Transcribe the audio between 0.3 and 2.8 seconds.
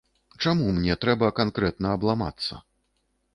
Чаму мне трэба канкрэтна абламацца?